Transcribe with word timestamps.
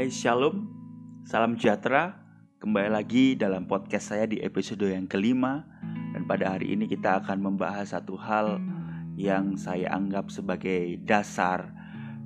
Hai 0.00 0.08
Shalom, 0.08 0.64
salam 1.28 1.60
sejahtera. 1.60 2.16
Kembali 2.56 2.88
lagi 2.88 3.36
dalam 3.36 3.68
podcast 3.68 4.08
saya 4.16 4.24
di 4.24 4.40
episode 4.40 4.88
yang 4.88 5.04
kelima. 5.04 5.68
Dan 6.16 6.24
pada 6.24 6.56
hari 6.56 6.72
ini 6.72 6.88
kita 6.88 7.20
akan 7.20 7.36
membahas 7.36 7.92
satu 7.92 8.16
hal 8.16 8.64
yang 9.20 9.60
saya 9.60 9.92
anggap 9.92 10.32
sebagai 10.32 10.96
dasar. 11.04 11.68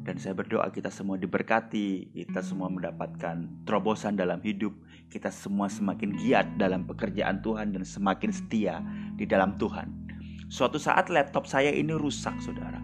Dan 0.06 0.23
saya 0.23 0.38
berdoa 0.38 0.70
kita 0.70 0.87
semua 0.87 1.18
diberkati 1.18 2.14
Kita 2.14 2.46
semua 2.46 2.70
mendapatkan 2.70 3.66
terobosan 3.66 4.14
dalam 4.14 4.38
hidup 4.45 4.70
Kita 5.11 5.34
semua 5.34 5.66
semakin 5.66 6.14
giat 6.14 6.61
dalam 6.61 6.84
pekerjaan 6.84 7.41
Tuhan 7.41 7.72
Dan 7.75 7.82
semakin 7.82 8.30
setia 8.30 8.86
di 9.18 9.27
dalam 9.27 9.59
Tuhan. 9.59 9.91
Suatu 10.46 10.79
saat 10.79 11.11
laptop 11.11 11.50
saya 11.50 11.75
ini 11.75 11.91
rusak 11.91 12.38
saudara. 12.38 12.79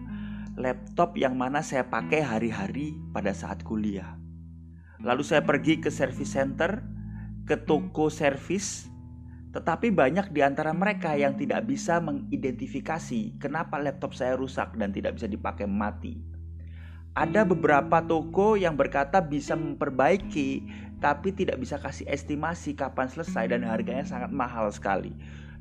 Laptop 0.59 1.15
yang 1.15 1.39
mana 1.39 1.63
saya 1.63 1.87
pakai 1.87 2.19
hari-hari 2.19 2.99
pada 3.15 3.31
saat 3.31 3.63
kuliah 3.63 4.19
Lalu 5.01 5.23
saya 5.25 5.41
pergi 5.41 5.81
ke 5.81 5.89
service 5.89 6.37
center, 6.37 6.85
ke 7.49 7.57
toko 7.57 8.13
servis, 8.13 8.91
tetapi 9.51 9.91
banyak 9.91 10.31
di 10.31 10.39
antara 10.45 10.71
mereka 10.71 11.17
yang 11.17 11.35
tidak 11.35 11.67
bisa 11.67 11.99
mengidentifikasi 11.99 13.35
kenapa 13.41 13.75
laptop 13.81 14.15
saya 14.15 14.39
rusak 14.39 14.77
dan 14.79 14.95
tidak 14.95 15.19
bisa 15.19 15.27
dipakai 15.27 15.67
mati. 15.67 16.21
Ada 17.11 17.43
beberapa 17.43 17.99
toko 17.99 18.55
yang 18.55 18.79
berkata 18.79 19.19
bisa 19.19 19.59
memperbaiki, 19.59 20.63
tapi 21.03 21.35
tidak 21.35 21.59
bisa 21.59 21.75
kasih 21.75 22.07
estimasi 22.07 22.71
kapan 22.71 23.11
selesai 23.11 23.51
dan 23.51 23.67
harganya 23.67 24.07
sangat 24.07 24.31
mahal 24.31 24.71
sekali. 24.71 25.11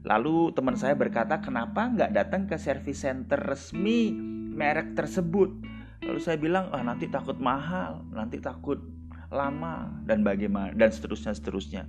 Lalu 0.07 0.55
teman 0.55 0.79
saya 0.79 0.95
berkata, 0.95 1.43
kenapa 1.43 1.91
nggak 1.91 2.15
datang 2.15 2.47
ke 2.47 2.55
service 2.55 3.03
center 3.03 3.41
resmi 3.43 4.15
merek 4.55 4.95
tersebut? 4.95 5.51
Lalu 6.07 6.21
saya 6.23 6.39
bilang, 6.39 6.71
ah 6.71 6.87
nanti 6.87 7.11
takut 7.11 7.37
mahal, 7.43 8.07
nanti 8.15 8.39
takut 8.39 8.79
lama 9.31 9.89
dan 10.05 10.27
bagaimana 10.27 10.75
dan 10.75 10.91
seterusnya 10.91 11.33
seterusnya. 11.33 11.83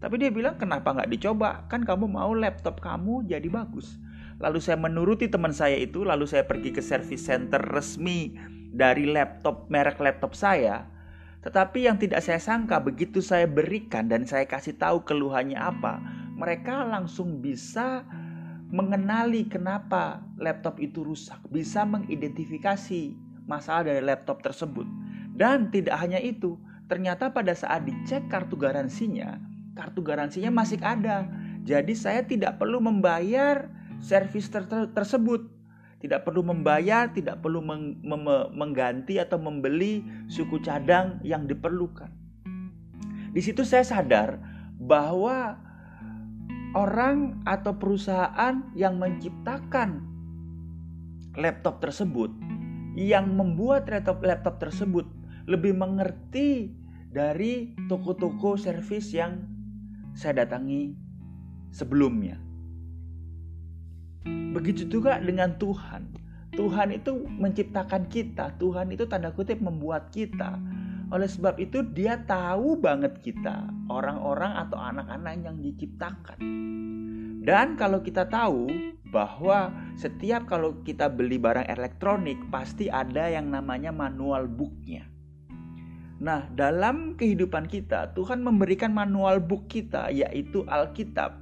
Tapi 0.00 0.16
dia 0.16 0.32
bilang 0.32 0.56
kenapa 0.58 0.96
nggak 0.96 1.10
dicoba? 1.12 1.64
Kan 1.70 1.86
kamu 1.86 2.10
mau 2.10 2.32
laptop 2.34 2.80
kamu 2.82 3.30
jadi 3.30 3.46
bagus. 3.46 4.00
Lalu 4.40 4.58
saya 4.58 4.80
menuruti 4.80 5.28
teman 5.28 5.52
saya 5.52 5.76
itu, 5.76 6.00
lalu 6.00 6.24
saya 6.24 6.48
pergi 6.48 6.72
ke 6.72 6.80
service 6.80 7.28
center 7.28 7.60
resmi 7.60 8.32
dari 8.72 9.04
laptop 9.04 9.68
merek 9.68 10.00
laptop 10.00 10.32
saya. 10.32 10.88
Tetapi 11.44 11.84
yang 11.84 12.00
tidak 12.00 12.24
saya 12.24 12.40
sangka 12.40 12.80
begitu 12.80 13.20
saya 13.20 13.44
berikan 13.44 14.08
dan 14.08 14.24
saya 14.24 14.48
kasih 14.48 14.76
tahu 14.80 15.04
keluhannya 15.04 15.56
apa, 15.56 16.00
mereka 16.36 16.84
langsung 16.88 17.44
bisa 17.44 18.04
mengenali 18.72 19.44
kenapa 19.44 20.24
laptop 20.40 20.80
itu 20.80 21.04
rusak, 21.04 21.40
bisa 21.52 21.84
mengidentifikasi 21.84 23.12
masalah 23.44 23.92
dari 23.92 24.00
laptop 24.00 24.40
tersebut. 24.40 24.88
Dan 25.36 25.68
tidak 25.68 25.96
hanya 26.00 26.20
itu, 26.20 26.56
Ternyata 26.90 27.30
pada 27.30 27.54
saat 27.54 27.86
dicek 27.86 28.26
kartu 28.26 28.58
garansinya, 28.58 29.38
kartu 29.78 30.02
garansinya 30.02 30.50
masih 30.50 30.82
ada. 30.82 31.30
Jadi 31.62 31.94
saya 31.94 32.26
tidak 32.26 32.58
perlu 32.58 32.82
membayar 32.82 33.70
servis 34.02 34.50
ter 34.50 34.66
ter 34.66 34.90
tersebut. 34.90 35.46
Tidak 36.02 36.26
perlu 36.26 36.42
membayar, 36.42 37.06
tidak 37.14 37.44
perlu 37.46 37.62
meng 37.62 38.02
mengganti 38.50 39.22
atau 39.22 39.38
membeli 39.38 40.02
suku 40.26 40.58
cadang 40.66 41.22
yang 41.22 41.46
diperlukan. 41.46 42.10
Di 43.30 43.38
situ 43.38 43.62
saya 43.62 43.86
sadar 43.86 44.42
bahwa 44.82 45.62
orang 46.74 47.38
atau 47.46 47.78
perusahaan 47.78 48.66
yang 48.74 48.98
menciptakan 48.98 50.02
laptop 51.38 51.78
tersebut, 51.78 52.34
yang 52.98 53.30
membuat 53.30 53.86
laptop 54.26 54.58
tersebut 54.58 55.06
lebih 55.46 55.76
mengerti 55.76 56.79
dari 57.10 57.74
toko-toko 57.90 58.54
servis 58.54 59.10
yang 59.10 59.42
saya 60.14 60.46
datangi 60.46 60.94
sebelumnya. 61.74 62.38
Begitu 64.54 64.86
juga 64.86 65.18
dengan 65.18 65.58
Tuhan. 65.58 66.18
Tuhan 66.50 66.90
itu 66.90 67.14
menciptakan 67.30 68.10
kita, 68.10 68.58
Tuhan 68.58 68.90
itu 68.90 69.06
tanda 69.06 69.30
kutip 69.30 69.62
membuat 69.62 70.10
kita. 70.10 70.58
Oleh 71.10 71.26
sebab 71.26 71.58
itu 71.58 71.82
dia 71.94 72.22
tahu 72.26 72.78
banget 72.78 73.18
kita, 73.22 73.70
orang-orang 73.90 74.58
atau 74.66 74.78
anak-anak 74.78 75.34
yang 75.46 75.56
diciptakan. 75.62 76.38
Dan 77.40 77.74
kalau 77.74 78.02
kita 78.02 78.26
tahu 78.30 78.70
bahwa 79.10 79.74
setiap 79.98 80.46
kalau 80.46 80.82
kita 80.86 81.10
beli 81.10 81.38
barang 81.38 81.66
elektronik 81.66 82.38
pasti 82.50 82.86
ada 82.86 83.26
yang 83.30 83.50
namanya 83.50 83.90
manual 83.90 84.46
booknya. 84.46 85.06
Nah, 86.20 86.44
dalam 86.52 87.16
kehidupan 87.16 87.64
kita, 87.64 88.12
Tuhan 88.12 88.44
memberikan 88.44 88.92
manual 88.92 89.40
book 89.40 89.72
kita, 89.72 90.12
yaitu 90.12 90.68
Alkitab, 90.68 91.40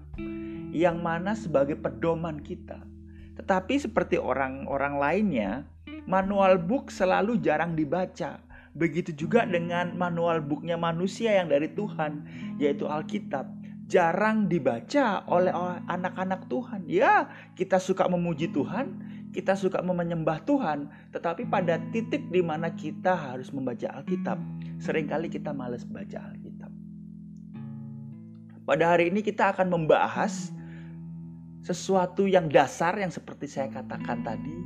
yang 0.71 1.03
mana 1.03 1.35
sebagai 1.35 1.75
pedoman 1.75 2.39
kita. 2.39 2.79
Tetapi, 3.35 3.75
seperti 3.75 4.23
orang-orang 4.23 4.95
lainnya, 5.03 5.51
manual 6.07 6.63
book 6.63 6.95
selalu 6.95 7.43
jarang 7.43 7.75
dibaca. 7.75 8.39
Begitu 8.79 9.11
juga 9.19 9.43
dengan 9.43 9.99
manual 9.99 10.39
booknya 10.47 10.79
manusia 10.79 11.35
yang 11.35 11.51
dari 11.51 11.75
Tuhan, 11.75 12.23
yaitu 12.63 12.87
Alkitab 12.87 13.51
jarang 13.91 14.47
dibaca 14.47 15.27
oleh 15.27 15.51
anak-anak 15.91 16.47
Tuhan. 16.47 16.87
Ya, 16.87 17.27
kita 17.59 17.83
suka 17.83 18.07
memuji 18.07 18.55
Tuhan, 18.55 18.95
kita 19.39 19.55
suka 19.55 19.79
menyembah 19.79 20.43
Tuhan, 20.43 20.91
tetapi 21.15 21.47
pada 21.47 21.79
titik 21.95 22.27
di 22.35 22.43
mana 22.43 22.75
kita 22.75 23.15
harus 23.15 23.55
membaca 23.55 23.87
Alkitab, 23.95 24.35
sering 24.83 25.07
kali 25.07 25.31
kita 25.31 25.55
males 25.55 25.87
baca 25.87 26.35
Alkitab. 26.35 26.75
Pada 28.67 28.85
hari 28.91 29.15
ini 29.15 29.23
kita 29.23 29.55
akan 29.55 29.71
membahas 29.71 30.51
sesuatu 31.63 32.27
yang 32.27 32.51
dasar 32.51 32.99
yang 32.99 33.15
seperti 33.15 33.47
saya 33.47 33.71
katakan 33.71 34.27
tadi 34.27 34.59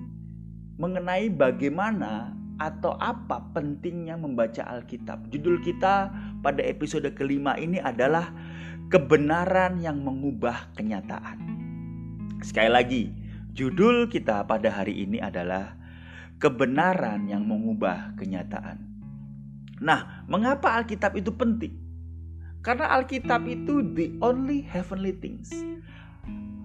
mengenai 0.81 1.29
bagaimana 1.29 2.33
atau 2.57 2.97
apa 2.97 3.45
pentingnya 3.53 4.17
membaca 4.17 4.65
Alkitab. 4.65 5.29
Judul 5.29 5.61
kita 5.61 6.09
pada 6.41 6.65
episode 6.65 7.13
kelima 7.13 7.61
ini 7.61 7.77
adalah 7.77 8.33
kebenaran 8.89 9.85
yang 9.85 10.01
mengubah 10.01 10.73
kenyataan. 10.81 11.61
Sekali 12.41 12.71
lagi, 12.73 13.22
Judul 13.53 14.09
kita 14.09 14.49
pada 14.49 14.73
hari 14.73 15.05
ini 15.05 15.21
adalah 15.21 15.77
kebenaran 16.41 17.29
yang 17.29 17.45
mengubah 17.45 18.17
kenyataan. 18.17 18.81
Nah, 19.77 20.25
mengapa 20.25 20.73
Alkitab 20.81 21.13
itu 21.21 21.29
penting? 21.37 21.77
Karena 22.65 22.89
Alkitab 22.97 23.45
itu 23.45 23.85
the 23.93 24.17
only 24.25 24.65
heavenly 24.65 25.13
things. 25.13 25.53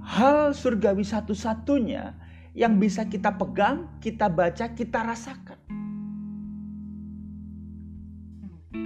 Hal 0.08 0.56
surgawi 0.56 1.04
satu-satunya 1.04 2.16
yang 2.56 2.80
bisa 2.80 3.04
kita 3.04 3.36
pegang, 3.36 3.92
kita 4.00 4.32
baca, 4.32 4.72
kita 4.72 5.04
rasakan. 5.04 5.60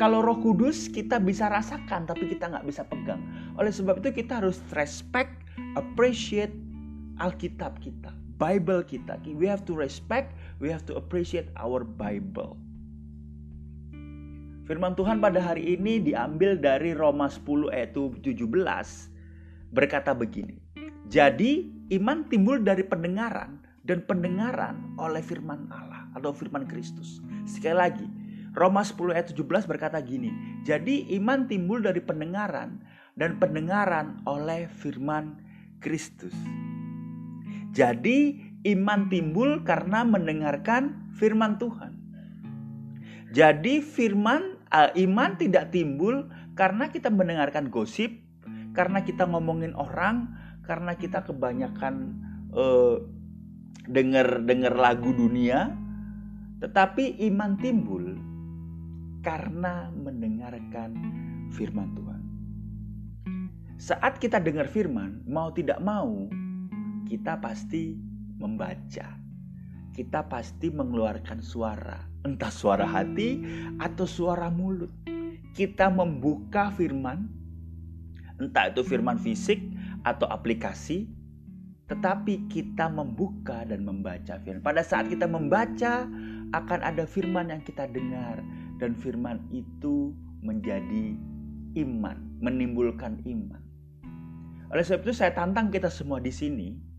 Kalau 0.02 0.26
roh 0.26 0.42
kudus 0.42 0.90
kita 0.90 1.22
bisa 1.22 1.46
rasakan 1.54 2.10
tapi 2.10 2.26
kita 2.34 2.50
nggak 2.50 2.66
bisa 2.66 2.82
pegang. 2.90 3.22
Oleh 3.62 3.70
sebab 3.70 4.02
itu 4.02 4.10
kita 4.10 4.42
harus 4.42 4.58
respect, 4.74 5.30
appreciate, 5.78 6.71
Alkitab 7.22 7.78
kita, 7.78 8.10
Bible 8.42 8.82
kita. 8.82 9.22
We 9.38 9.46
have 9.46 9.62
to 9.70 9.78
respect, 9.78 10.34
we 10.58 10.74
have 10.74 10.82
to 10.90 10.98
appreciate 10.98 11.54
our 11.54 11.86
Bible. 11.86 12.58
Firman 14.66 14.98
Tuhan 14.98 15.22
pada 15.22 15.38
hari 15.38 15.78
ini 15.78 16.02
diambil 16.02 16.58
dari 16.58 16.98
Roma 16.98 17.30
10 17.30 17.70
ayat 17.70 17.94
17 17.94 18.26
berkata 19.70 20.18
begini. 20.18 20.58
Jadi 21.12 21.70
iman 21.94 22.26
timbul 22.26 22.66
dari 22.66 22.82
pendengaran 22.82 23.62
dan 23.86 24.02
pendengaran 24.10 24.96
oleh 24.98 25.22
firman 25.22 25.70
Allah 25.70 26.10
atau 26.18 26.34
firman 26.34 26.66
Kristus. 26.66 27.22
Sekali 27.46 27.78
lagi, 27.78 28.08
Roma 28.58 28.82
10 28.82 29.14
ayat 29.14 29.30
17 29.30 29.70
berkata 29.70 30.02
gini. 30.02 30.34
Jadi 30.66 31.14
iman 31.20 31.46
timbul 31.46 31.84
dari 31.86 32.02
pendengaran 32.02 32.82
dan 33.14 33.38
pendengaran 33.38 34.24
oleh 34.26 34.66
firman 34.72 35.38
Kristus. 35.84 36.34
Jadi 37.72 38.52
iman 38.68 39.08
timbul 39.08 39.64
karena 39.64 40.04
mendengarkan 40.04 41.12
firman 41.16 41.56
Tuhan. 41.58 41.98
Jadi 43.32 43.80
firman 43.80 44.60
uh, 44.76 44.92
iman 44.92 45.40
tidak 45.40 45.72
timbul 45.72 46.28
karena 46.60 46.92
kita 46.92 47.08
mendengarkan 47.08 47.72
gosip, 47.72 48.12
karena 48.76 49.08
kita 49.08 49.24
ngomongin 49.24 49.72
orang, 49.72 50.36
karena 50.68 51.00
kita 51.00 51.24
kebanyakan 51.24 52.20
uh, 52.52 53.00
dengar 53.88 54.44
dengar 54.44 54.76
lagu 54.76 55.16
dunia, 55.16 55.72
tetapi 56.60 57.24
iman 57.32 57.56
timbul 57.56 58.04
karena 59.24 59.88
mendengarkan 59.96 60.92
firman 61.56 61.96
Tuhan. 61.96 62.22
Saat 63.80 64.20
kita 64.20 64.38
dengar 64.44 64.70
firman, 64.70 65.24
mau 65.26 65.50
tidak 65.56 65.80
mau, 65.82 66.30
kita 67.08 67.38
pasti 67.40 67.98
membaca. 68.38 69.20
Kita 69.92 70.24
pasti 70.32 70.72
mengeluarkan 70.72 71.44
suara, 71.44 72.00
entah 72.24 72.50
suara 72.50 72.88
hati 72.88 73.44
atau 73.78 74.08
suara 74.08 74.48
mulut. 74.48 74.90
kita 75.52 75.92
membuka 75.92 76.72
firman, 76.72 77.28
entah 78.40 78.72
itu 78.72 78.82
firman 78.88 79.20
fisik 79.20 79.60
atau 80.08 80.28
aplikasi, 80.32 81.12
tetapi 81.92 82.48
kita 82.48 82.88
membuka 82.88 83.68
dan 83.68 83.84
membaca 83.84 84.40
firman. 84.40 84.64
Pada 84.64 84.80
saat 84.80 85.12
kita 85.12 85.28
membaca, 85.28 86.08
akan 86.52 86.80
ada 86.84 87.04
firman 87.04 87.52
yang 87.52 87.60
kita 87.68 87.88
dengar, 87.92 88.40
dan 88.80 88.96
firman 88.96 89.44
itu 89.52 90.16
menjadi 90.40 91.16
iman, 91.84 92.18
menimbulkan 92.40 93.20
iman. 93.28 93.60
Oleh 94.72 94.84
sebab 94.88 95.04
itu, 95.04 95.20
saya 95.20 95.36
tantang 95.36 95.68
kita 95.68 95.92
semua 95.92 96.24
di 96.24 96.32
sini. 96.32 96.91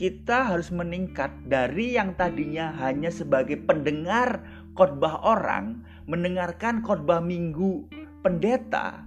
Kita 0.00 0.48
harus 0.48 0.72
meningkat 0.72 1.28
dari 1.44 1.92
yang 1.92 2.16
tadinya 2.16 2.72
hanya 2.80 3.12
sebagai 3.12 3.60
pendengar 3.60 4.40
khotbah 4.72 5.20
orang, 5.20 5.84
mendengarkan 6.08 6.80
khotbah 6.80 7.20
minggu 7.20 7.84
pendeta, 8.24 9.04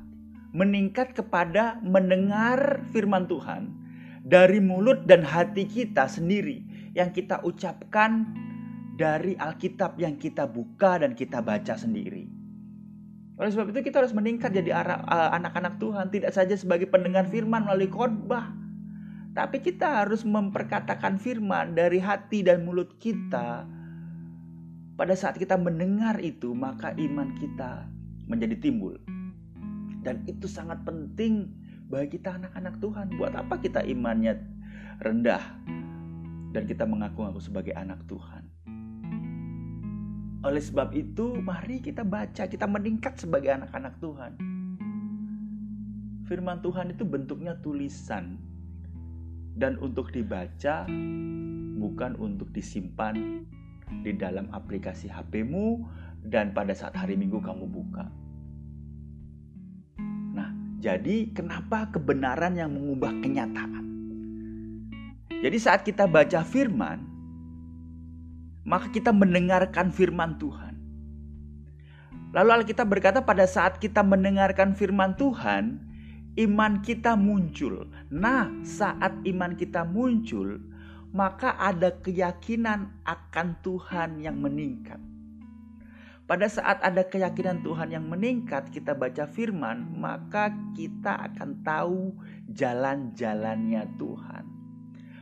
meningkat 0.54 1.18
kepada 1.18 1.81
mendengar 1.81 2.86
firman 2.94 3.25
Tuhan 3.25 3.74
dari 4.22 4.62
mulut 4.62 5.10
dan 5.10 5.25
hati 5.25 5.66
kita 5.66 6.06
sendiri 6.06 6.62
yang 6.94 7.10
kita 7.10 7.42
ucapkan 7.42 8.30
dari 8.94 9.34
Alkitab 9.34 9.98
yang 9.98 10.22
kita 10.22 10.45
buka 10.45 11.01
dan 11.01 11.18
kita 11.18 11.42
baca 11.42 11.74
sendiri. 11.74 12.30
Oleh 13.42 13.50
sebab 13.50 13.74
itu 13.74 13.81
kita 13.81 13.98
harus 13.98 14.13
meningkat 14.13 14.54
jadi 14.54 14.78
anak-anak 15.10 15.81
Tuhan 15.81 16.13
tidak 16.13 16.38
saja 16.38 16.54
sebagai 16.54 16.86
pendengar 16.86 17.25
firman 17.25 17.66
melalui 17.66 17.90
khotbah, 17.90 18.62
tapi 19.33 19.65
kita 19.65 20.06
harus 20.06 20.21
memperkatakan 20.21 21.18
firman 21.18 21.74
dari 21.74 21.97
hati 21.97 22.45
dan 22.45 22.62
mulut 22.62 22.94
kita 23.01 23.65
pada 24.94 25.18
saat 25.18 25.41
kita 25.41 25.57
mendengar 25.57 26.21
itu, 26.21 26.53
maka 26.53 26.94
iman 26.94 27.33
kita 27.41 27.89
menjadi 28.30 28.62
timbul. 28.62 28.94
Dan 30.06 30.21
itu 30.30 30.45
sangat 30.45 30.85
penting 30.85 31.50
bagi 31.89 32.21
kita 32.21 32.38
anak-anak 32.38 32.77
Tuhan. 32.77 33.07
Buat 33.18 33.33
apa 33.33 33.57
kita 33.57 33.81
imannya 33.81 34.38
rendah 35.01 35.41
dan 36.53 36.69
kita 36.69 36.85
mengaku-ngaku 36.85 37.41
sebagai 37.41 37.74
anak 37.74 38.06
Tuhan? 38.06 38.45
Oleh 40.45 40.62
sebab 40.62 40.94
itu, 40.94 41.41
mari 41.41 41.81
kita 41.81 42.06
baca, 42.06 42.45
kita 42.45 42.69
meningkat 42.69 43.18
sebagai 43.18 43.50
anak-anak 43.50 43.97
Tuhan. 43.97 44.38
Firman 46.30 46.62
Tuhan 46.62 46.94
itu 46.94 47.01
bentuknya 47.01 47.57
tulisan 47.65 48.52
dan 49.53 49.77
untuk 49.77 50.09
dibaca 50.09 50.89
bukan 51.77 52.17
untuk 52.17 52.50
disimpan 52.53 53.45
di 54.01 54.11
dalam 54.17 54.50
aplikasi 54.50 55.05
HP-mu 55.05 55.85
dan 56.25 56.55
pada 56.55 56.73
saat 56.73 56.97
hari 56.97 57.13
Minggu 57.13 57.38
kamu 57.44 57.69
buka. 57.69 58.09
Nah, 60.33 60.50
jadi 60.81 61.29
kenapa 61.35 61.91
kebenaran 61.94 62.57
yang 62.57 62.73
mengubah 62.73 63.13
kenyataan? 63.21 63.85
Jadi 65.44 65.57
saat 65.59 65.83
kita 65.83 66.07
baca 66.07 66.41
firman, 66.47 67.03
maka 68.63 68.88
kita 68.89 69.11
mendengarkan 69.11 69.91
firman 69.91 70.39
Tuhan. 70.39 70.79
Lalu 72.33 72.49
Alkitab 72.63 72.89
berkata 72.89 73.21
pada 73.21 73.45
saat 73.45 73.77
kita 73.77 74.01
mendengarkan 74.01 74.73
firman 74.73 75.13
Tuhan, 75.19 75.93
iman 76.39 76.81
kita 76.81 77.13
muncul. 77.13 77.85
Nah, 78.09 78.50
saat 78.65 79.13
iman 79.25 79.53
kita 79.53 79.85
muncul, 79.85 80.57
maka 81.13 81.53
ada 81.62 81.94
keyakinan 81.94 82.89
akan 83.06 83.47
Tuhan 83.62 84.18
yang 84.18 84.41
meningkat. 84.41 84.97
Pada 86.24 86.50
saat 86.50 86.81
ada 86.81 87.03
keyakinan 87.06 87.62
Tuhan 87.62 87.94
yang 87.94 88.07
meningkat, 88.09 88.71
kita 88.74 88.97
baca 88.97 89.30
firman, 89.30 89.85
maka 89.94 90.50
kita 90.74 91.19
akan 91.30 91.62
tahu 91.62 92.15
jalan-jalannya 92.50 93.85
Tuhan. 94.00 94.44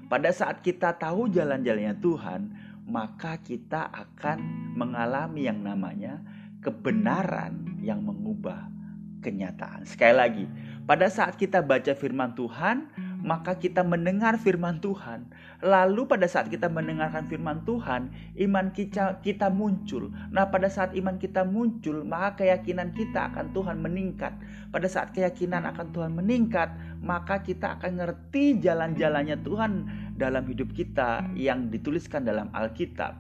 Pada 0.08 0.30
saat 0.32 0.64
kita 0.64 0.96
tahu 0.96 1.28
jalan-jalannya 1.28 1.98
Tuhan, 2.00 2.42
maka 2.88 3.42
kita 3.42 3.92
akan 3.92 4.40
mengalami 4.78 5.50
yang 5.50 5.60
namanya 5.60 6.22
kebenaran 6.62 7.82
yang 7.82 8.06
mengubah 8.06 8.81
kenyataan. 9.22 9.86
Sekali 9.86 10.18
lagi, 10.18 10.46
pada 10.90 11.08
saat 11.08 11.38
kita 11.38 11.62
baca 11.62 11.94
firman 11.94 12.34
Tuhan, 12.34 12.90
maka 13.22 13.56
kita 13.56 13.86
mendengar 13.86 14.36
firman 14.42 14.82
Tuhan. 14.82 15.30
Lalu 15.62 16.10
pada 16.10 16.26
saat 16.26 16.50
kita 16.50 16.68
mendengarkan 16.68 17.30
firman 17.30 17.62
Tuhan, 17.64 18.10
iman 18.34 18.68
kita, 18.74 19.22
kita 19.22 19.54
muncul. 19.54 20.10
Nah, 20.34 20.50
pada 20.50 20.68
saat 20.74 20.98
iman 20.98 21.22
kita 21.22 21.46
muncul, 21.46 22.02
maka 22.02 22.42
keyakinan 22.42 22.98
kita 22.98 23.30
akan 23.30 23.54
Tuhan 23.54 23.78
meningkat. 23.78 24.34
Pada 24.74 24.90
saat 24.90 25.14
keyakinan 25.14 25.70
akan 25.70 25.94
Tuhan 25.94 26.12
meningkat, 26.18 26.74
maka 27.06 27.46
kita 27.46 27.78
akan 27.78 28.02
ngerti 28.02 28.58
jalan-jalannya 28.58 29.38
Tuhan 29.46 29.72
dalam 30.18 30.44
hidup 30.50 30.74
kita 30.74 31.30
yang 31.38 31.70
dituliskan 31.70 32.26
dalam 32.26 32.50
Alkitab. 32.58 33.16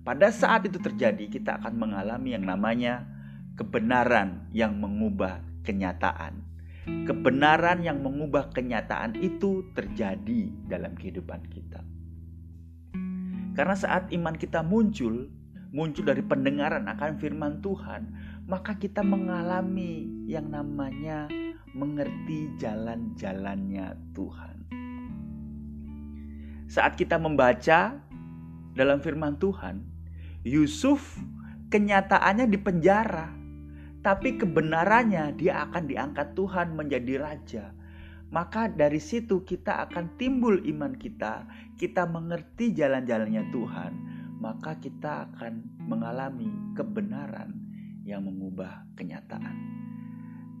Pada 0.00 0.30
saat 0.32 0.64
itu 0.64 0.80
terjadi, 0.80 1.28
kita 1.28 1.60
akan 1.60 1.76
mengalami 1.76 2.32
yang 2.32 2.46
namanya 2.46 3.15
kebenaran 3.56 4.46
yang 4.52 4.76
mengubah 4.78 5.40
kenyataan 5.64 6.46
kebenaran 6.86 7.82
yang 7.82 7.98
mengubah 7.98 8.54
kenyataan 8.54 9.18
itu 9.18 9.66
terjadi 9.74 10.54
dalam 10.70 10.94
kehidupan 10.94 11.42
kita. 11.50 11.82
Karena 13.58 13.74
saat 13.74 14.12
iman 14.12 14.36
kita 14.36 14.62
muncul, 14.62 15.26
muncul 15.74 16.04
dari 16.06 16.22
pendengaran 16.22 16.86
akan 16.86 17.18
firman 17.18 17.58
Tuhan, 17.64 18.12
maka 18.46 18.78
kita 18.78 19.02
mengalami 19.02 20.06
yang 20.30 20.46
namanya 20.52 21.26
mengerti 21.74 22.54
jalan-jalannya 22.60 23.96
Tuhan. 24.14 24.56
Saat 26.70 27.00
kita 27.00 27.16
membaca 27.16 27.96
dalam 28.76 28.98
firman 29.00 29.40
Tuhan, 29.40 29.82
Yusuf 30.44 31.16
kenyataannya 31.72 32.46
di 32.46 32.58
penjara 32.60 33.35
tapi 34.06 34.38
kebenarannya 34.38 35.34
dia 35.34 35.66
akan 35.66 35.90
diangkat 35.90 36.38
Tuhan 36.38 36.78
menjadi 36.78 37.18
raja. 37.18 37.74
Maka 38.30 38.70
dari 38.70 39.02
situ 39.02 39.42
kita 39.42 39.90
akan 39.90 40.14
timbul 40.14 40.62
iman 40.62 40.94
kita, 40.94 41.42
kita 41.74 42.06
mengerti 42.06 42.70
jalan-jalannya 42.70 43.50
Tuhan, 43.50 43.92
maka 44.38 44.78
kita 44.78 45.26
akan 45.26 45.58
mengalami 45.90 46.46
kebenaran 46.78 47.50
yang 48.06 48.22
mengubah 48.22 48.86
kenyataan. 48.94 49.58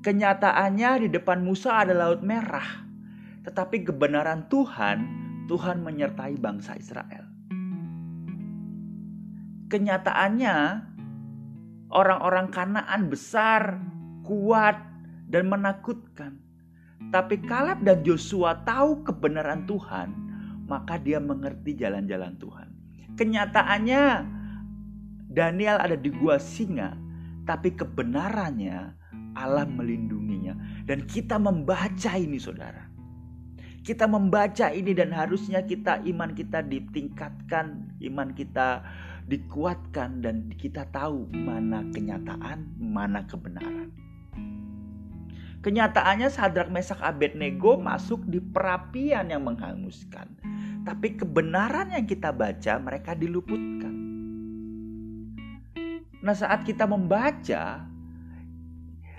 Kenyataannya 0.02 1.06
di 1.06 1.08
depan 1.14 1.46
Musa 1.46 1.86
ada 1.86 1.94
laut 1.94 2.26
merah, 2.26 2.82
tetapi 3.46 3.86
kebenaran 3.86 4.50
Tuhan, 4.50 5.06
Tuhan 5.46 5.86
menyertai 5.86 6.34
bangsa 6.42 6.74
Israel. 6.74 7.30
Kenyataannya 9.70 10.54
orang-orang 11.90 12.50
Kanaan 12.50 13.08
besar, 13.10 13.78
kuat, 14.26 14.78
dan 15.30 15.50
menakutkan. 15.50 16.38
Tapi 17.12 17.38
Kaleb 17.44 17.86
dan 17.86 18.02
Joshua 18.02 18.58
tahu 18.66 19.04
kebenaran 19.06 19.68
Tuhan, 19.68 20.08
maka 20.66 20.98
dia 20.98 21.22
mengerti 21.22 21.78
jalan-jalan 21.78 22.34
Tuhan. 22.40 22.68
Kenyataannya 23.14 24.02
Daniel 25.30 25.78
ada 25.78 25.94
di 25.94 26.10
gua 26.10 26.40
singa, 26.40 26.96
tapi 27.44 27.76
kebenarannya 27.76 28.96
Allah 29.36 29.68
melindunginya. 29.68 30.56
Dan 30.88 31.04
kita 31.04 31.36
membaca 31.36 32.12
ini 32.16 32.40
saudara. 32.40 32.88
Kita 33.86 34.10
membaca 34.10 34.74
ini 34.74 34.90
dan 34.98 35.14
harusnya 35.14 35.62
kita 35.62 36.02
iman 36.02 36.34
kita 36.34 36.58
ditingkatkan, 36.66 37.94
iman 38.02 38.34
kita 38.34 38.82
dikuatkan 39.26 40.22
dan 40.22 40.54
kita 40.54 40.86
tahu 40.94 41.26
mana 41.34 41.82
kenyataan, 41.90 42.70
mana 42.78 43.26
kebenaran. 43.26 43.90
Kenyataannya 45.66 46.30
Sadrak 46.30 46.70
Mesak 46.70 47.02
Abednego 47.02 47.74
masuk 47.74 48.22
di 48.30 48.38
perapian 48.38 49.26
yang 49.26 49.42
menghanguskan. 49.42 50.30
Tapi 50.86 51.18
kebenaran 51.18 51.90
yang 51.90 52.06
kita 52.06 52.30
baca 52.30 52.78
mereka 52.78 53.18
diluputkan. 53.18 53.94
Nah 56.22 56.34
saat 56.38 56.62
kita 56.62 56.86
membaca, 56.86 57.82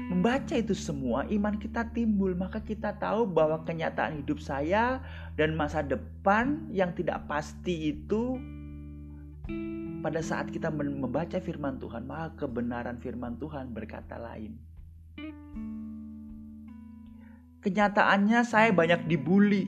membaca 0.07 0.55
itu 0.55 0.71
semua 0.71 1.27
iman 1.27 1.59
kita 1.59 1.91
timbul 1.91 2.31
maka 2.31 2.63
kita 2.63 2.95
tahu 2.95 3.27
bahwa 3.27 3.67
kenyataan 3.67 4.23
hidup 4.23 4.39
saya 4.39 5.03
dan 5.35 5.51
masa 5.51 5.83
depan 5.83 6.63
yang 6.71 6.95
tidak 6.95 7.27
pasti 7.27 7.91
itu 7.91 8.39
pada 10.01 10.21
saat 10.21 10.53
kita 10.53 10.69
membaca 10.69 11.37
firman 11.41 11.81
Tuhan, 11.81 12.05
maka 12.05 12.45
kebenaran 12.45 13.01
firman 13.01 13.37
Tuhan 13.41 13.73
berkata 13.73 14.21
lain. 14.21 14.57
Kenyataannya 17.65 18.45
saya 18.45 18.69
banyak 18.71 19.09
dibully 19.09 19.67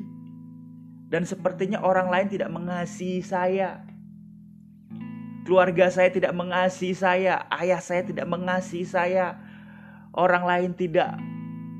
dan 1.09 1.25
sepertinya 1.25 1.81
orang 1.81 2.07
lain 2.07 2.27
tidak 2.29 2.50
mengasihi 2.53 3.19
saya. 3.25 3.81
Keluarga 5.43 5.89
saya 5.89 6.13
tidak 6.13 6.29
mengasihi 6.38 6.93
saya, 6.93 7.50
ayah 7.50 7.81
saya 7.81 8.05
tidak 8.05 8.29
mengasihi 8.29 8.86
saya. 8.86 9.36
orang 10.09 10.41
lain 10.41 10.71
tidak 10.74 11.21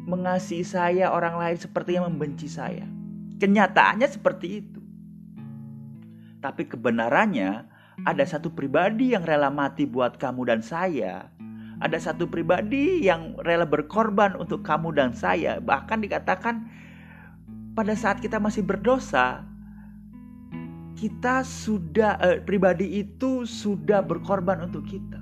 mengasihi 0.06 0.62
saya, 0.62 1.10
orang 1.10 1.34
lain 1.42 1.58
sepertinya 1.58 2.06
membenci 2.06 2.46
saya. 2.46 2.86
Kenyataannya 3.42 4.06
seperti 4.06 4.48
itu. 4.62 4.82
Tapi 6.38 6.70
kebenarannya 6.70 7.66
ada 8.08 8.24
satu 8.24 8.48
pribadi 8.48 9.12
yang 9.12 9.28
rela 9.28 9.52
mati 9.52 9.84
buat 9.84 10.16
kamu 10.16 10.48
dan 10.48 10.60
saya. 10.64 11.28
Ada 11.80 12.12
satu 12.12 12.28
pribadi 12.28 13.08
yang 13.08 13.40
rela 13.44 13.64
berkorban 13.64 14.36
untuk 14.36 14.64
kamu 14.64 14.96
dan 14.96 15.12
saya. 15.16 15.64
Bahkan 15.64 16.04
dikatakan 16.04 16.68
pada 17.76 17.96
saat 17.96 18.20
kita 18.20 18.40
masih 18.40 18.64
berdosa, 18.68 19.48
kita 21.00 21.48
sudah 21.48 22.20
eh, 22.20 22.40
pribadi 22.44 23.00
itu 23.00 23.48
sudah 23.48 24.04
berkorban 24.04 24.68
untuk 24.68 24.84
kita. 24.88 25.20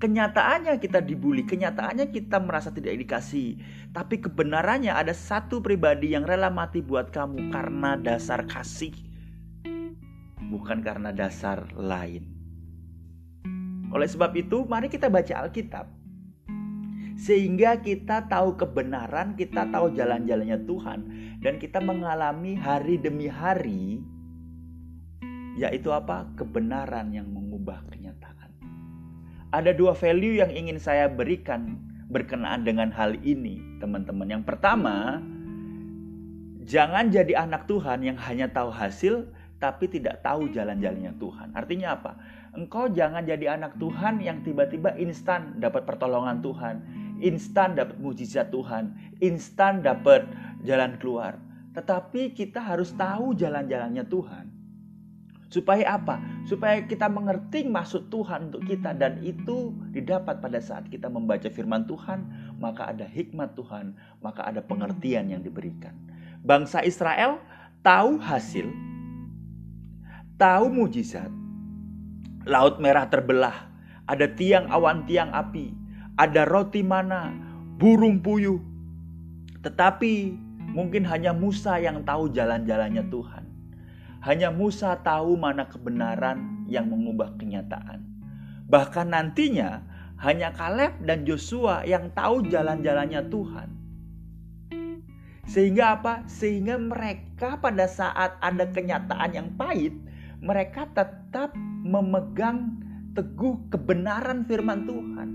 Kenyataannya 0.00 0.76
kita 0.84 1.00
dibully, 1.00 1.48
kenyataannya 1.48 2.12
kita 2.12 2.36
merasa 2.36 2.68
tidak 2.68 2.96
dikasih. 3.00 3.56
Tapi 3.96 4.20
kebenarannya 4.20 4.92
ada 4.92 5.16
satu 5.16 5.64
pribadi 5.64 6.12
yang 6.12 6.28
rela 6.28 6.52
mati 6.52 6.84
buat 6.84 7.08
kamu 7.08 7.48
karena 7.48 7.96
dasar 7.96 8.44
kasih. 8.44 8.92
Bukan 10.54 10.86
karena 10.86 11.10
dasar 11.10 11.66
lain. 11.74 12.30
Oleh 13.90 14.06
sebab 14.06 14.30
itu, 14.38 14.62
mari 14.70 14.86
kita 14.86 15.10
baca 15.10 15.42
Alkitab. 15.42 15.90
Sehingga 17.18 17.82
kita 17.82 18.30
tahu 18.30 18.54
kebenaran, 18.54 19.34
kita 19.34 19.66
tahu 19.74 19.90
jalan-jalannya 19.98 20.62
Tuhan. 20.62 20.98
Dan 21.42 21.58
kita 21.58 21.82
mengalami 21.82 22.54
hari 22.54 23.02
demi 23.02 23.26
hari, 23.26 23.98
yaitu 25.58 25.90
apa? 25.90 26.30
Kebenaran 26.38 27.10
yang 27.10 27.26
mengubah 27.26 27.82
kenyataan 27.90 28.04
ada 29.54 29.70
dua 29.70 29.94
value 29.94 30.42
yang 30.42 30.50
ingin 30.50 30.82
saya 30.82 31.06
berikan 31.06 31.78
berkenaan 32.10 32.66
dengan 32.66 32.90
hal 32.90 33.14
ini, 33.22 33.62
teman-teman. 33.78 34.26
Yang 34.26 34.44
pertama, 34.50 35.22
jangan 36.66 37.14
jadi 37.14 37.46
anak 37.46 37.70
Tuhan 37.70 38.02
yang 38.02 38.18
hanya 38.18 38.50
tahu 38.50 38.74
hasil 38.74 39.30
tapi 39.64 39.88
tidak 39.88 40.20
tahu 40.20 40.52
jalan-jalannya 40.52 41.16
Tuhan. 41.16 41.56
Artinya 41.56 41.96
apa? 41.96 42.12
Engkau 42.52 42.92
jangan 42.92 43.24
jadi 43.24 43.56
anak 43.56 43.80
Tuhan 43.80 44.20
yang 44.20 44.44
tiba-tiba 44.44 44.92
instan 45.00 45.56
dapat 45.56 45.88
pertolongan 45.88 46.44
Tuhan, 46.44 46.84
instan 47.24 47.72
dapat 47.72 47.96
mujizat 47.96 48.52
Tuhan, 48.52 48.92
instan 49.24 49.80
dapat 49.80 50.28
jalan 50.68 51.00
keluar. 51.00 51.40
Tetapi 51.72 52.36
kita 52.36 52.60
harus 52.60 52.92
tahu 52.92 53.32
jalan-jalannya 53.32 54.04
Tuhan. 54.04 54.52
Supaya 55.48 55.96
apa? 55.96 56.20
Supaya 56.44 56.84
kita 56.84 57.08
mengerti 57.08 57.64
maksud 57.64 58.12
Tuhan 58.12 58.52
untuk 58.52 58.68
kita 58.68 58.92
dan 58.92 59.24
itu 59.24 59.72
didapat 59.96 60.44
pada 60.44 60.60
saat 60.60 60.92
kita 60.92 61.08
membaca 61.08 61.48
firman 61.48 61.88
Tuhan, 61.88 62.52
maka 62.60 62.92
ada 62.92 63.08
hikmat 63.08 63.56
Tuhan, 63.56 63.96
maka 64.20 64.44
ada 64.44 64.60
pengertian 64.60 65.32
yang 65.32 65.40
diberikan. 65.40 65.96
Bangsa 66.44 66.84
Israel 66.84 67.40
tahu 67.80 68.18
hasil, 68.18 68.93
tahu 70.38 70.66
mujizat. 70.70 71.30
Laut 72.44 72.76
merah 72.76 73.08
terbelah, 73.08 73.72
ada 74.04 74.28
tiang 74.28 74.68
awan 74.68 75.08
tiang 75.08 75.32
api, 75.32 75.72
ada 76.20 76.44
roti 76.44 76.84
mana, 76.84 77.32
burung 77.80 78.20
puyuh. 78.20 78.60
Tetapi 79.64 80.36
mungkin 80.76 81.08
hanya 81.08 81.32
Musa 81.32 81.80
yang 81.80 82.04
tahu 82.04 82.28
jalan-jalannya 82.34 83.08
Tuhan. 83.08 83.44
Hanya 84.20 84.52
Musa 84.52 85.00
tahu 85.00 85.36
mana 85.36 85.68
kebenaran 85.68 86.64
yang 86.68 86.88
mengubah 86.92 87.32
kenyataan. 87.40 88.04
Bahkan 88.68 89.12
nantinya 89.12 89.84
hanya 90.20 90.52
Kaleb 90.52 90.96
dan 91.04 91.24
Joshua 91.28 91.84
yang 91.84 92.12
tahu 92.12 92.44
jalan-jalannya 92.48 93.28
Tuhan. 93.28 93.68
Sehingga 95.44 96.00
apa? 96.00 96.24
Sehingga 96.24 96.80
mereka 96.80 97.60
pada 97.60 97.84
saat 97.84 98.36
ada 98.40 98.64
kenyataan 98.64 99.36
yang 99.36 99.48
pahit, 99.60 99.92
mereka 100.42 100.88
tetap 100.90 101.54
memegang 101.84 102.80
teguh 103.14 103.70
kebenaran 103.70 104.42
firman 104.48 104.86
Tuhan. 104.86 105.28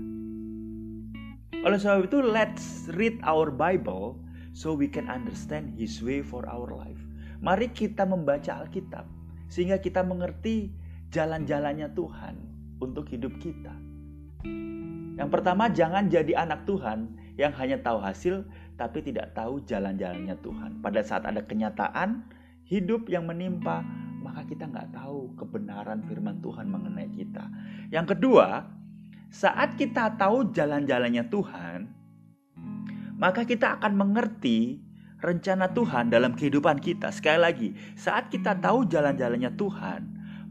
Oleh 1.60 1.76
sebab 1.76 2.08
itu, 2.08 2.18
let's 2.24 2.88
read 2.96 3.20
our 3.20 3.52
Bible 3.52 4.16
so 4.56 4.72
we 4.72 4.88
can 4.88 5.08
understand 5.08 5.76
His 5.76 6.00
way 6.00 6.24
for 6.24 6.48
our 6.48 6.72
life. 6.72 7.00
Mari 7.40 7.72
kita 7.72 8.04
membaca 8.04 8.64
Alkitab 8.64 9.08
sehingga 9.48 9.80
kita 9.80 10.04
mengerti 10.04 10.72
jalan-jalannya 11.12 11.92
Tuhan 11.92 12.34
untuk 12.80 13.08
hidup 13.12 13.36
kita. 13.40 13.72
Yang 15.20 15.28
pertama, 15.36 15.68
jangan 15.68 16.08
jadi 16.08 16.48
anak 16.48 16.64
Tuhan 16.64 17.12
yang 17.36 17.52
hanya 17.56 17.80
tahu 17.80 18.00
hasil 18.00 18.44
tapi 18.80 19.04
tidak 19.04 19.36
tahu 19.36 19.60
jalan-jalannya 19.68 20.40
Tuhan. 20.40 20.80
Pada 20.80 21.04
saat 21.04 21.28
ada 21.28 21.44
kenyataan 21.44 22.24
hidup 22.64 23.08
yang 23.12 23.28
menimpa, 23.28 23.84
maka 24.30 24.46
kita 24.46 24.70
nggak 24.70 24.94
tahu 24.94 25.34
kebenaran 25.34 26.06
firman 26.06 26.38
Tuhan 26.38 26.70
mengenai 26.70 27.10
kita. 27.10 27.50
Yang 27.90 28.14
kedua, 28.14 28.62
saat 29.26 29.74
kita 29.74 30.14
tahu 30.14 30.54
jalan-jalannya 30.54 31.26
Tuhan, 31.26 31.90
maka 33.18 33.42
kita 33.42 33.82
akan 33.82 33.98
mengerti 33.98 34.78
rencana 35.18 35.74
Tuhan 35.74 36.14
dalam 36.14 36.38
kehidupan 36.38 36.78
kita. 36.78 37.10
Sekali 37.10 37.42
lagi, 37.42 37.68
saat 37.98 38.30
kita 38.30 38.54
tahu 38.54 38.86
jalan-jalannya 38.86 39.50
Tuhan, 39.58 40.00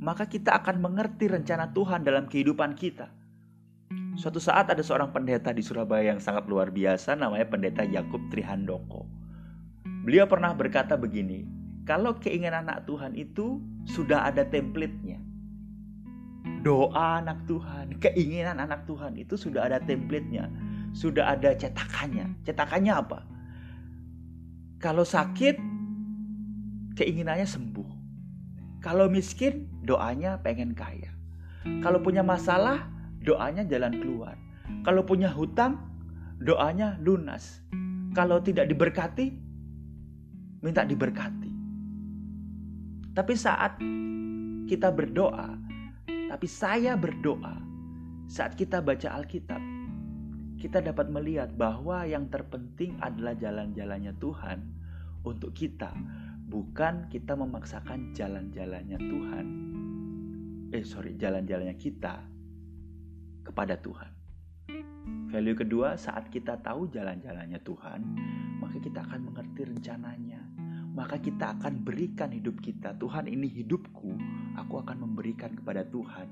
maka 0.04 0.28
kita 0.28 0.60
akan 0.60 0.84
mengerti 0.84 1.32
rencana 1.32 1.72
Tuhan 1.72 2.04
dalam 2.04 2.28
kehidupan 2.28 2.76
kita. 2.76 3.08
Suatu 4.20 4.44
saat 4.44 4.68
ada 4.68 4.84
seorang 4.84 5.16
pendeta 5.16 5.56
di 5.56 5.64
Surabaya 5.64 6.12
yang 6.12 6.20
sangat 6.20 6.52
luar 6.52 6.68
biasa 6.68 7.16
namanya 7.16 7.48
pendeta 7.48 7.88
Yakub 7.88 8.28
Trihandoko. 8.28 9.08
Beliau 10.04 10.28
pernah 10.28 10.52
berkata 10.52 11.00
begini, 11.00 11.59
kalau 11.90 12.14
keinginan 12.22 12.70
anak 12.70 12.86
Tuhan 12.86 13.18
itu 13.18 13.58
sudah 13.90 14.30
ada 14.30 14.46
template-nya. 14.46 15.18
Doa 16.62 17.18
anak 17.18 17.50
Tuhan, 17.50 17.98
keinginan 17.98 18.62
anak 18.62 18.86
Tuhan 18.86 19.18
itu 19.18 19.34
sudah 19.34 19.66
ada 19.66 19.82
template-nya, 19.82 20.54
sudah 20.94 21.34
ada 21.34 21.58
cetakannya. 21.58 22.30
Cetakannya 22.46 22.94
apa? 22.94 23.26
Kalau 24.78 25.02
sakit, 25.02 25.58
keinginannya 26.94 27.50
sembuh. 27.50 27.90
Kalau 28.86 29.10
miskin, 29.10 29.66
doanya 29.82 30.38
pengen 30.46 30.78
kaya. 30.78 31.10
Kalau 31.82 32.06
punya 32.06 32.22
masalah, 32.22 32.86
doanya 33.26 33.66
jalan 33.66 33.98
keluar. 33.98 34.38
Kalau 34.86 35.02
punya 35.02 35.34
hutang, 35.34 35.82
doanya 36.38 37.02
lunas. 37.02 37.66
Kalau 38.14 38.38
tidak 38.46 38.70
diberkati, 38.70 39.34
minta 40.62 40.86
diberkati. 40.86 41.59
Tapi 43.20 43.36
saat 43.36 43.76
kita 44.64 44.96
berdoa, 44.96 45.52
tapi 46.08 46.48
saya 46.48 46.96
berdoa, 46.96 47.60
saat 48.32 48.56
kita 48.56 48.80
baca 48.80 49.12
Alkitab, 49.12 49.60
kita 50.56 50.80
dapat 50.80 51.12
melihat 51.12 51.52
bahwa 51.60 52.08
yang 52.08 52.32
terpenting 52.32 52.96
adalah 53.04 53.36
jalan-jalannya 53.36 54.16
Tuhan 54.24 54.64
untuk 55.28 55.52
kita, 55.52 55.92
bukan 56.48 57.12
kita 57.12 57.36
memaksakan 57.36 58.16
jalan-jalannya 58.16 58.96
Tuhan. 58.96 59.46
Eh, 60.72 60.88
sorry, 60.88 61.20
jalan-jalannya 61.20 61.76
kita 61.76 62.24
kepada 63.44 63.76
Tuhan. 63.84 64.16
Value 65.28 65.60
kedua, 65.60 66.00
saat 66.00 66.32
kita 66.32 66.56
tahu 66.64 66.88
jalan-jalannya 66.88 67.60
Tuhan, 67.68 68.00
maka 68.64 68.80
kita 68.80 69.04
akan 69.04 69.28
mengerti 69.28 69.68
rencananya. 69.76 70.59
Maka 71.00 71.16
kita 71.24 71.56
akan 71.56 71.80
berikan 71.88 72.36
hidup 72.36 72.60
kita. 72.60 72.92
Tuhan 73.00 73.32
ini 73.32 73.48
hidupku, 73.48 74.12
aku 74.60 74.84
akan 74.84 75.08
memberikan 75.08 75.56
kepada 75.56 75.88
Tuhan 75.88 76.28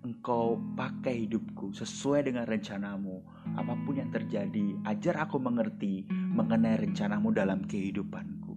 engkau 0.00 0.56
pakai 0.76 1.28
hidupku 1.28 1.76
sesuai 1.76 2.32
dengan 2.32 2.48
rencanamu. 2.48 3.20
Apa 3.56 3.76
pun 3.84 4.00
yang 4.00 4.08
terjadi, 4.08 4.80
ajar 4.88 5.28
aku 5.28 5.36
mengerti 5.36 6.08
mengenai 6.08 6.80
rencanamu 6.80 7.32
dalam 7.32 7.64
kehidupanku. 7.68 8.54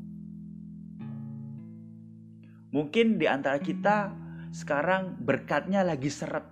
Mungkin 2.73 3.21
di 3.21 3.27
antara 3.29 3.61
kita 3.61 4.15
sekarang 4.49 5.19
berkatnya 5.21 5.85
lagi 5.85 6.09
seret. 6.09 6.47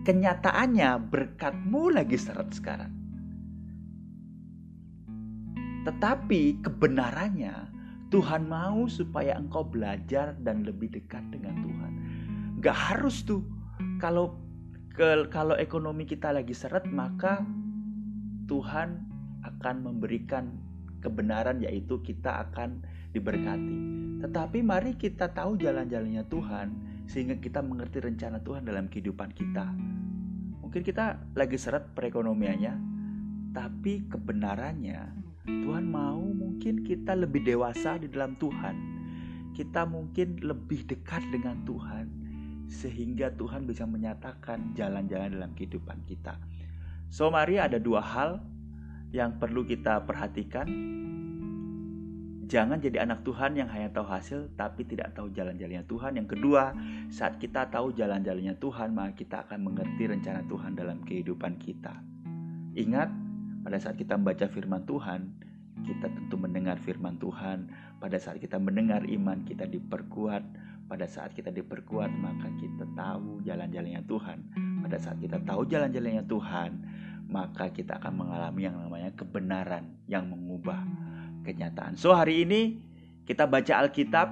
Kenyataannya 0.00 1.10
berkatmu 1.10 1.92
lagi 1.92 2.16
seret 2.16 2.54
sekarang. 2.54 2.99
Tetapi 5.90 6.62
kebenarannya 6.62 7.66
Tuhan 8.14 8.46
mau 8.46 8.86
supaya 8.86 9.34
engkau 9.34 9.66
belajar 9.66 10.38
dan 10.38 10.62
lebih 10.62 10.94
dekat 10.94 11.22
dengan 11.34 11.58
Tuhan 11.66 11.92
Gak 12.60 12.76
harus 12.76 13.26
tuh 13.26 13.40
kalau 13.96 14.36
ke, 14.92 15.32
kalau 15.32 15.56
ekonomi 15.56 16.04
kita 16.04 16.28
lagi 16.28 16.52
seret 16.52 16.84
maka 16.92 17.40
Tuhan 18.44 19.00
akan 19.40 19.76
memberikan 19.80 20.60
kebenaran 21.00 21.64
yaitu 21.64 22.04
kita 22.04 22.44
akan 22.44 22.84
diberkati. 23.16 23.78
Tetapi 24.20 24.60
mari 24.60 25.00
kita 25.00 25.32
tahu 25.32 25.56
jalan-jalannya 25.56 26.28
Tuhan 26.28 26.68
sehingga 27.08 27.40
kita 27.40 27.64
mengerti 27.64 28.04
rencana 28.04 28.44
Tuhan 28.44 28.68
dalam 28.68 28.92
kehidupan 28.92 29.32
kita. 29.32 29.72
Mungkin 30.60 30.84
kita 30.84 31.32
lagi 31.32 31.56
seret 31.56 31.96
perekonomiannya, 31.96 32.74
tapi 33.56 34.04
kebenarannya 34.04 35.29
Tuhan 35.66 35.84
mau 35.90 36.22
mungkin 36.22 36.86
kita 36.86 37.18
lebih 37.18 37.42
dewasa 37.42 37.98
di 37.98 38.06
dalam 38.06 38.38
Tuhan. 38.38 38.76
Kita 39.56 39.84
mungkin 39.84 40.40
lebih 40.40 40.86
dekat 40.86 41.20
dengan 41.34 41.60
Tuhan 41.66 42.06
sehingga 42.70 43.34
Tuhan 43.34 43.66
bisa 43.66 43.82
menyatakan 43.82 44.72
jalan-jalan 44.78 45.34
dalam 45.34 45.50
kehidupan 45.58 46.06
kita. 46.06 46.38
So 47.10 47.26
mari 47.28 47.58
ada 47.58 47.82
dua 47.82 47.98
hal 47.98 48.38
yang 49.10 49.42
perlu 49.42 49.66
kita 49.66 50.06
perhatikan. 50.06 50.70
Jangan 52.50 52.82
jadi 52.82 53.06
anak 53.06 53.22
Tuhan 53.22 53.54
yang 53.58 53.70
hanya 53.70 53.94
tahu 53.94 54.06
hasil 54.10 54.54
tapi 54.58 54.82
tidak 54.86 55.14
tahu 55.14 55.30
jalan-jalannya 55.30 55.86
Tuhan. 55.86 56.18
Yang 56.18 56.28
kedua, 56.38 56.74
saat 57.10 57.38
kita 57.38 57.70
tahu 57.70 57.94
jalan-jalannya 57.94 58.58
Tuhan, 58.58 58.90
maka 58.90 59.14
kita 59.14 59.46
akan 59.46 59.70
mengerti 59.70 60.10
rencana 60.10 60.42
Tuhan 60.50 60.74
dalam 60.74 60.98
kehidupan 61.06 61.62
kita. 61.62 61.94
Ingat, 62.74 63.10
pada 63.60 63.76
saat 63.76 63.96
kita 64.00 64.16
membaca 64.16 64.48
firman 64.48 64.82
Tuhan, 64.88 65.20
kita 65.84 66.06
tentu 66.12 66.36
mendengar 66.36 66.76
firman 66.80 67.16
Tuhan. 67.20 67.68
Pada 68.00 68.16
saat 68.16 68.40
kita 68.40 68.56
mendengar 68.60 69.04
iman 69.04 69.44
kita 69.44 69.68
diperkuat. 69.68 70.44
Pada 70.90 71.06
saat 71.06 71.30
kita 71.38 71.54
diperkuat, 71.54 72.10
maka 72.18 72.50
kita 72.58 72.82
tahu 72.98 73.38
jalan-jalannya 73.46 74.02
Tuhan. 74.10 74.38
Pada 74.82 74.98
saat 74.98 75.22
kita 75.22 75.38
tahu 75.46 75.62
jalan-jalannya 75.70 76.26
Tuhan, 76.26 76.70
maka 77.30 77.70
kita 77.70 78.02
akan 78.02 78.26
mengalami 78.26 78.66
yang 78.66 78.74
namanya 78.74 79.14
kebenaran 79.14 79.86
yang 80.10 80.26
mengubah 80.26 80.82
kenyataan. 81.46 81.94
So 81.94 82.10
hari 82.10 82.42
ini 82.42 82.82
kita 83.22 83.46
baca 83.46 83.86
Alkitab 83.86 84.28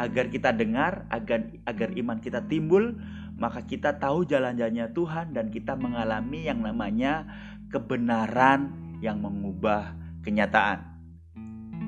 agar 0.00 0.32
kita 0.32 0.56
dengar, 0.56 1.04
agar 1.12 1.44
agar 1.68 1.92
iman 1.92 2.18
kita 2.24 2.40
timbul, 2.48 2.96
maka 3.36 3.62
kita 3.68 4.00
tahu 4.00 4.24
jalan-jalannya 4.24 4.96
Tuhan 4.96 5.36
dan 5.36 5.52
kita 5.52 5.76
mengalami 5.76 6.48
yang 6.48 6.64
namanya 6.64 7.28
kebenaran 7.68 8.72
yang 9.04 9.20
mengubah 9.22 9.94
kenyataan. 10.24 10.84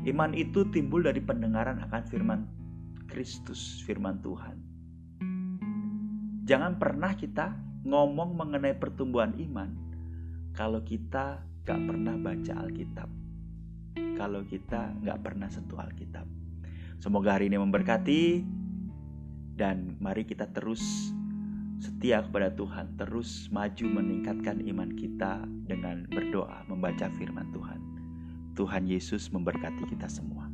Iman 0.06 0.32
itu 0.32 0.64
timbul 0.72 1.04
dari 1.04 1.20
pendengaran 1.20 1.80
akan 1.84 2.02
firman 2.08 2.40
Kristus, 3.10 3.84
firman 3.84 4.22
Tuhan. 4.24 4.56
Jangan 6.48 6.80
pernah 6.80 7.12
kita 7.12 7.52
ngomong 7.84 8.36
mengenai 8.36 8.76
pertumbuhan 8.76 9.36
iman 9.36 9.70
kalau 10.56 10.80
kita 10.84 11.44
gak 11.64 11.80
pernah 11.84 12.16
baca 12.16 12.52
Alkitab, 12.64 13.08
kalau 14.16 14.42
kita 14.48 14.96
gak 15.04 15.18
pernah 15.20 15.48
sentuh 15.52 15.78
Alkitab. 15.78 16.24
Semoga 17.00 17.36
hari 17.36 17.48
ini 17.48 17.56
memberkati, 17.56 18.44
dan 19.60 20.00
mari 20.00 20.24
kita 20.24 20.48
terus 20.56 21.12
setia 21.80 22.20
kepada 22.20 22.52
Tuhan, 22.52 23.00
terus 23.00 23.48
maju 23.48 23.86
meningkatkan 23.88 24.60
iman 24.68 24.92
kita 24.92 25.48
dengan 25.64 26.04
berdoa, 26.12 26.68
membaca 26.68 27.08
firman 27.16 27.48
Tuhan. 27.56 27.80
Tuhan 28.52 28.84
Yesus 28.84 29.32
memberkati 29.32 29.88
kita 29.88 30.04
semua. 30.04 30.49